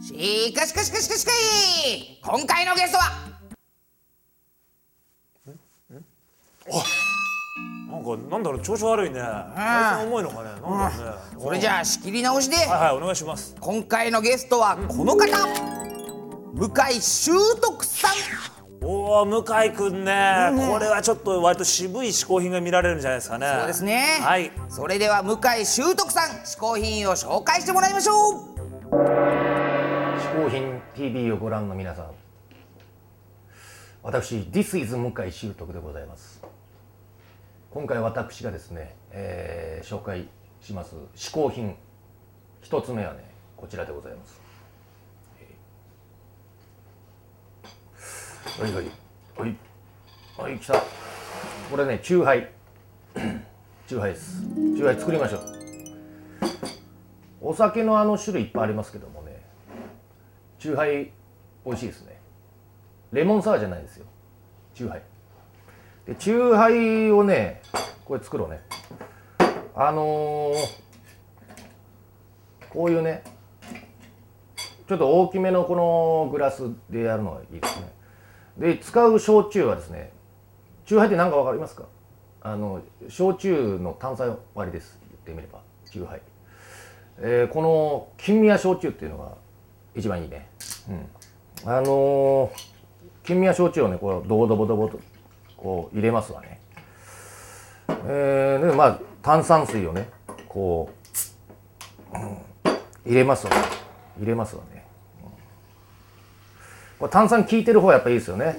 [0.00, 3.30] しかしかしかしかしかい今回のゲストは
[7.90, 15.26] なんかなんだろう調子悪いね体重いのかねなんだろうねそれじゃあ仕切り直しではいはいお願いします今回のゲストはこの方
[16.54, 18.12] 向井修徳さん
[18.82, 29.19] おお向井くんね、これはちょっと割と渋い嗜好品が見られるんじゃないですかねそうですねはいそれでは向井修徳さん嗜好品を紹介してもらいましょう
[30.30, 32.10] 嗜好品 TV をご覧の皆さん
[34.00, 36.40] 私 This is 向井秀徳でございます
[37.72, 40.28] 今回私がですね、えー紹介
[40.60, 41.74] します嗜好品
[42.62, 43.24] 一つ目はね
[43.56, 44.40] こちらでございます
[48.62, 48.84] はいはい
[49.36, 49.56] はい
[50.38, 50.74] はい来た
[51.72, 52.48] これねチューハイ
[53.88, 55.42] チューハイですチューハイ作りましょう
[57.42, 59.29] お酒のあの種類いっぱいありますけどもね
[60.60, 61.10] チューハイ
[61.64, 62.20] 美味しいですね。
[63.12, 64.04] レモンサワーじゃないですよ。
[64.74, 65.02] チューハイ。
[66.06, 67.62] でチューハイをね
[68.04, 68.60] これ作ろうね。
[69.74, 70.54] あのー
[72.68, 73.24] こういうね
[74.86, 77.92] ちょっと大きめのこのグラスでやるのがいいですね。
[78.58, 80.12] で使う焼酎はですね
[80.84, 81.86] チューハイって何か分かりますか？
[82.42, 85.00] あの焼酎の炭酸割りです。
[85.08, 86.22] 言ってみればチューハイ。
[87.18, 89.38] えーこの金宮焼酎っていうのが
[89.94, 90.48] 一番いいね、
[90.88, 92.70] うん、あのー
[93.22, 94.98] 金宮焼酎をねこうドボドボドボと
[95.56, 96.60] こう入れますわね。
[98.06, 100.08] えーでまあ炭酸水をね
[100.48, 100.90] こ
[102.12, 102.36] う、うん
[103.06, 103.62] 入れますわね。
[104.18, 104.84] 入れますわね、
[105.22, 105.30] うん。
[106.98, 108.58] これ炭酸効いてる方がやっぱいいですよね。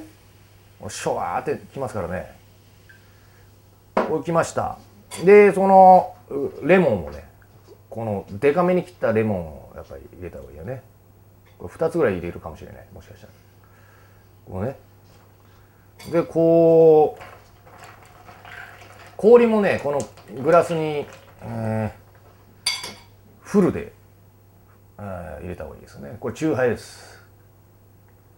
[0.90, 2.36] シュワーってきますからね。
[3.96, 4.78] こうきました。
[5.26, 6.16] でその
[6.64, 7.24] レモンをね
[7.90, 10.82] このデカめに切ったレモンをやっぱり入れた方がいいよね。
[11.68, 12.88] 2つぐらい入れるかもしれない。
[12.94, 13.34] もしかしたら。
[14.46, 14.78] こうね。
[16.12, 17.24] でこう
[19.18, 20.00] 氷もねこの
[20.42, 21.06] グラスに、
[21.44, 22.02] えー
[23.42, 23.92] フルで、
[24.98, 26.16] えー入れた方がいいですね。
[26.20, 27.22] これチューハイです。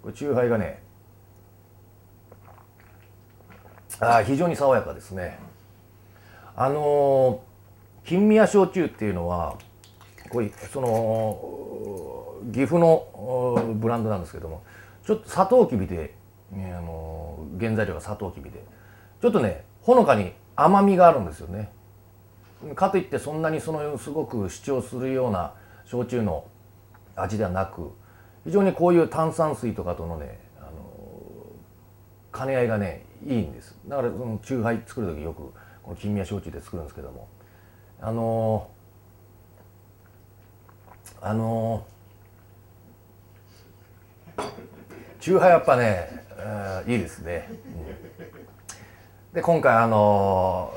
[0.02, 0.82] これチューハイがね
[4.00, 5.38] あー非常に爽やかですね。
[6.56, 7.54] あのー
[8.06, 9.58] 金宮焼酎っていうのは
[10.30, 10.88] これその
[12.52, 14.64] 岐阜のブランドなんですけども
[15.06, 16.16] ちょっとサトウキビで、
[16.52, 18.64] ねあの原材料がサトウキビで
[19.22, 21.72] ちょっとねほのかに甘みがあるんですよね。
[22.76, 25.54] かといってそんなにそのすごく主張するような
[25.86, 26.46] 焼酎の
[27.16, 27.92] 味ではなく
[28.46, 30.72] 非常にこういう炭酸水とかとのねあの
[32.34, 33.76] 兼ね合いがねいいんです。
[33.88, 37.28] だからその酎ハイ作る時よくこの金宮焼酎で作るんですけども
[38.00, 38.70] あの
[41.22, 41.86] あの
[45.24, 49.34] 酎ハイやっぱね、えーいいですね、うん。
[49.34, 50.74] で今回あの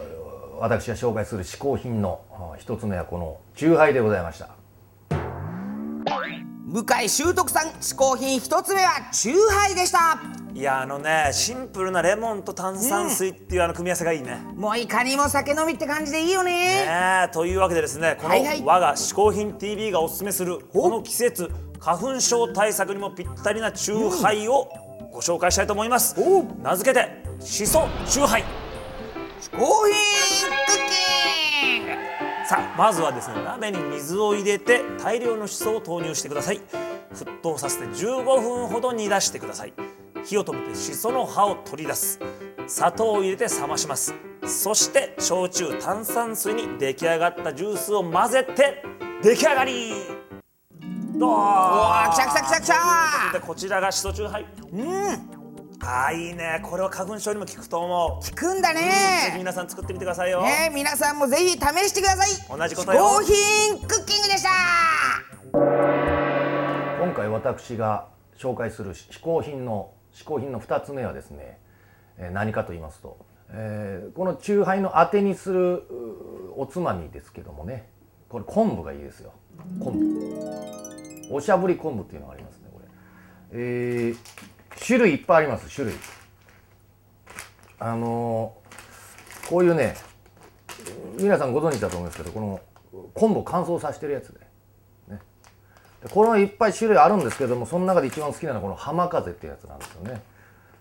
[0.61, 4.51] 私が紹介する嗜好品のあ一つ目はこの酎ハイでございました。
[6.69, 10.21] 向井修徳さん嗜好品一つ目はチューハイでした。
[10.55, 14.39] いやあのねシンプルなレモンと炭酸水っていうあの組み合わせがいいね。
[14.55, 16.53] もういかにも酒飲みって感じでいいよね。
[16.53, 16.87] ね
[17.27, 18.34] えというわけでですねこの
[18.65, 24.69] 我が嗜好品 TV がおすすめするこの季節花粉症対策にもぴったりなチューハイを
[25.13, 26.17] ご紹介したいと思います。
[26.63, 27.09] 名付けて
[27.41, 28.45] しそチューハイ。
[32.49, 36.61] さあまずはですね鍋に水を入れて大量のしそを投入してください。
[37.15, 39.72] 沸騰させて15分ほど煮出してください。
[40.25, 42.21] 火を止めてしその葉を取り出す。
[42.67, 44.15] 砂糖を入れて冷まします。
[44.45, 48.83] そして焼酎炭酸水に出来上がったジュースを混ぜて
[49.22, 49.93] 出来上がり
[51.18, 51.30] どう？
[51.30, 53.39] うわー来た来た来た来た。
[53.39, 55.36] でこちらがしそチューハイうん。
[55.80, 56.60] あーいいね。
[56.63, 58.24] これは花粉症にも効くと思う。
[58.24, 62.59] 聞くんだぜひね皆さん作ってみてくださいよ、ね皆さんもぜひ試してください。
[62.59, 63.01] 同じことよ。
[63.01, 64.51] 嗜好品クッキングでした。
[65.53, 71.59] 今回私が紹介する嗜好品の嗜好品の2つ目はですね、
[72.19, 73.19] えー何かと言いますと、
[73.51, 75.84] えーこの酎ハイのあてにするう
[76.57, 77.89] おつまみですけどもね。
[78.28, 79.33] これ昆布がいいですよ。
[79.78, 80.85] 昆布
[81.31, 82.87] おしゃぶり昆布っていうのがありますねこれ。
[83.53, 84.17] えー
[84.84, 85.95] 種類いっぱいあります種類。
[87.78, 89.97] あのーこういうね
[91.19, 92.61] 皆さんご存知だと思うんですけどこの
[93.15, 94.41] 昆布乾燥させてるやつで,、
[95.09, 95.21] ね、
[96.03, 100.21] でこのいっぱい種類あるんですけどもその中で一番好きなのはこの浜風ってやつなんですよね。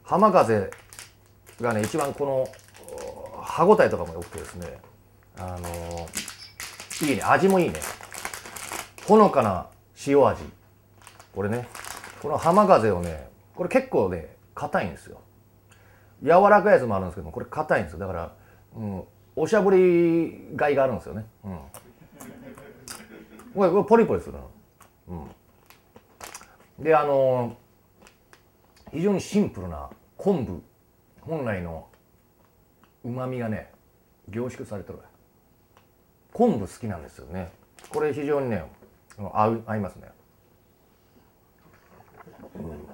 [0.03, 0.71] 浜風
[1.61, 2.47] がね一番この
[3.41, 4.77] 歯ごたえとかも良くてですね
[5.37, 7.79] あのーいいね味もいいね。
[9.07, 9.67] ほのかな
[10.07, 10.43] 塩味。
[11.33, 11.67] これね。
[12.21, 15.21] この浜風をねこれ結構ね硬いんですよ。
[16.23, 17.99] 柔らかいやつもあるんですけどもこれ硬いんですよ。
[17.99, 18.33] だから、
[18.75, 19.03] うん、
[19.35, 21.59] おしゃぶりがいがあるんですよね、うん、
[23.53, 24.49] これこれポリポリするの、
[26.79, 27.65] うん、であのー
[28.93, 30.61] 非常にシンプルな昆布。
[31.19, 31.87] 本来の
[33.03, 33.69] うまみがね
[34.29, 34.99] 凝縮されてる。
[36.31, 37.51] 昆布好きなんですよね。
[37.89, 38.63] これ非常にね
[39.17, 40.07] 合う合いますね、
[42.55, 42.87] うん。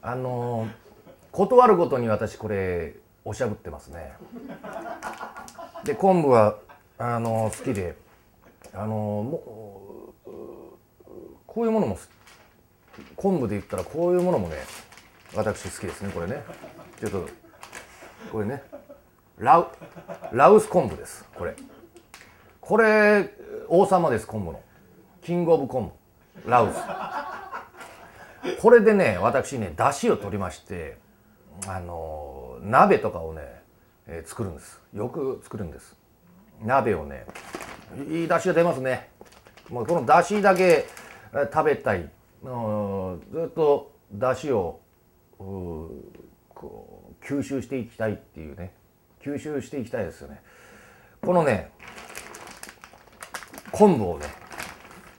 [0.00, 0.68] あの
[1.30, 2.94] 断るごとに私これ
[3.24, 4.12] おしゃぶってますね。
[5.84, 6.58] で昆布は
[6.98, 7.96] あの好きで
[8.72, 10.12] あのも
[11.46, 11.98] こういうものも
[13.16, 14.56] 昆布で言ったらこういうものもね
[15.34, 16.44] 私好きですねこれね。
[17.00, 17.28] ちょっと
[18.30, 18.62] これね。
[19.38, 19.68] ラウ
[20.32, 21.56] ラウス昆布ですこれ。
[22.60, 23.34] これ
[23.68, 24.60] 王様です昆布の。
[25.22, 25.92] キングオブ昆
[26.44, 26.76] 布ラウス
[28.60, 30.98] これでね私ね出汁を取りまして
[31.68, 33.42] あの鍋とかをね、
[34.06, 34.80] えー作るんです。
[34.94, 35.96] よく作るんです。
[36.64, 37.26] 鍋をね
[38.08, 39.10] いい出汁が出ますね。
[39.68, 40.86] もうこの出汁だけ
[41.52, 42.00] 食べたい。
[42.00, 44.80] ずっと出汁を
[45.38, 45.90] こ
[47.20, 48.72] う吸収していきたいっていうね。
[49.22, 50.40] 吸収していきたいですよね。
[51.20, 51.70] このね
[53.70, 54.26] 昆布をね、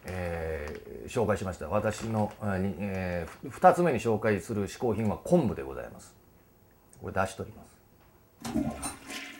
[0.05, 1.67] えー紹介しました。
[1.67, 6.15] 私の、えー、2つ目に紹介する嗜好品は昆布でございます。
[7.01, 7.63] これ出しとりま
[8.83, 8.92] す。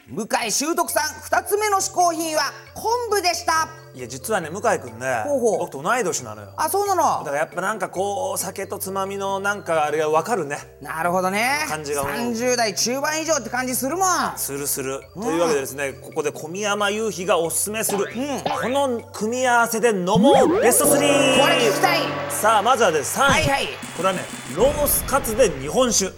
[0.10, 3.70] 向井修徳さん二つ目の嗜好品は昆布でした。
[3.96, 5.60] いや実はね向井君ねほうほう。
[5.60, 6.54] 僕と同い年なのよ。
[6.58, 10.58] あそうなだのからやっぱなんかこう酒とつまみのなんかあれが分かるね。
[10.82, 11.66] なるほどね。
[11.70, 12.04] 感じが。
[12.04, 14.08] もう30代中盤以上って感じするもん。
[14.36, 20.62] するする、というわけでですねここで小宮山雄飛がおすすめする、この組み合わせで飲もう。
[20.62, 22.00] ベスト3これ聞きたい。
[22.30, 23.68] さあまずはですね3位、はいはい。
[23.96, 24.20] これはね
[24.54, 26.12] ロースカツで日本酒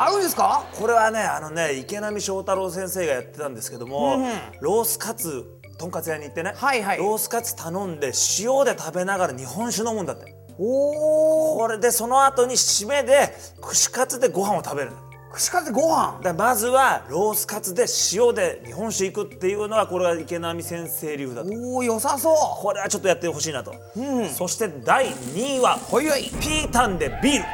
[0.00, 0.64] え合うんですか？
[0.72, 4.30] これはねあのね池波正太郎先生がやってたんですけども、うんうん。
[4.60, 5.44] ロースカツ
[5.78, 6.98] とんかつ屋に行ってね、はいはい。
[6.98, 10.34] ロースカツ頼んで塩で食べながら日本酒飲むんだって。
[10.58, 14.92] おおこれでその後に締めで串カツでご飯を食べる。
[15.32, 16.18] 串カツでご飯？
[16.18, 21.50] だからまずはロースカツで塩で日本酒いくっていうのはこれは池波先生流だと。
[21.50, 22.36] おお良さそう。
[22.62, 24.28] これはちょっとやってほしいなと、うん。
[24.28, 26.24] そして第2位はほいほい。
[26.40, 27.44] ピータンでビール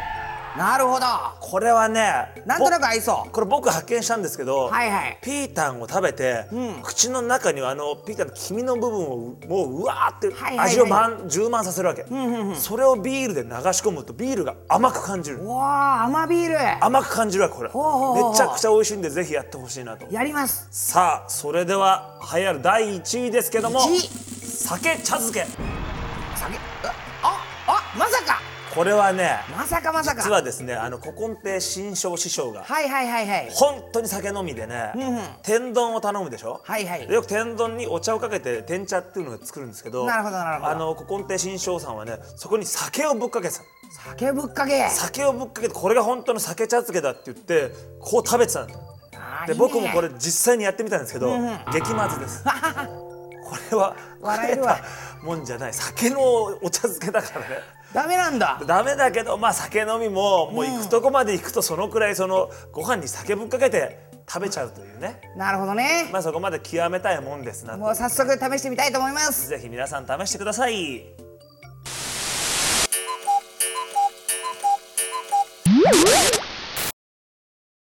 [0.56, 1.06] なるほど。
[1.40, 3.30] これはねなんとなくぼ合いそう。
[3.30, 5.18] これ僕発見したんですけど、はいはい。
[5.22, 6.82] ピータンを食べて、うん。
[6.82, 9.16] 口の中にはあのピータンの黄身の部分を
[9.48, 12.04] もううわーって味を満充満させるわけ、
[12.54, 15.38] それをビールで流し込むとビールが甘く感じる。
[15.38, 16.84] うわあ甘ビール。
[16.84, 17.68] 甘く感じるわけこれ。
[17.68, 20.06] めちゃくちゃ美味しいんでぜひやってほしいなと。
[20.10, 20.68] やります。
[20.70, 23.98] さあそれでは栄えある第1位ですけども1位。
[24.46, 25.46] 酒茶漬け。
[26.34, 26.56] 酒。
[27.22, 27.38] あ
[27.68, 28.35] あまさか
[28.76, 30.20] これはねまさかまさか。
[30.22, 33.48] 実はですねあの古今亭新庄師匠がはいはいはいはい。
[33.50, 35.20] 本当に酒飲みでね、んうん。
[35.42, 37.06] 天丼を頼むでしょ、はいはい。
[37.06, 40.72] でよく天丼にお茶をかけて天茶っていうのを作るんですけどなるほどなるほど。
[40.72, 43.62] あの古今亭新庄さんはねそこに酒をぶっかけてた
[44.12, 44.86] 酒ぶっかけ。
[44.90, 45.68] 酒をぶっかけ。
[45.68, 48.74] てこれが本当の酒茶漬けだって言ってこう食べてたんだ
[49.46, 51.58] で僕もこれ実際にやってみたんですけど、うんうん。
[51.72, 52.44] 激まずです。
[53.42, 54.78] これは笑えるわ。
[55.22, 55.72] もんじゃない。
[55.72, 58.60] 酒のお茶漬けだからねダメなんだ。
[58.66, 63.98] ダメだけどまあ酒飲みももう行くとこまで行くとそのくらいそのご飯に酒ぶっかけて
[64.28, 65.22] 食べちゃうというね。
[65.34, 66.10] なるほどね。
[66.12, 67.78] まあそこまで極めたいもんですなと。
[67.78, 69.48] もう早速試してみたいと思います。
[69.48, 71.25] ぜひ皆さん試してください